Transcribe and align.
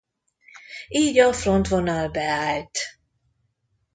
Így 0.89 1.19
a 1.19 1.33
frontvonal 1.33 2.09
beállt. 2.09 2.77